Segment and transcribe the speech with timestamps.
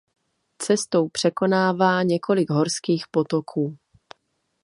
[0.57, 3.77] Cestou překonává několik horských potoků.